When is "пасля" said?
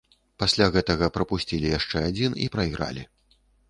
0.43-0.67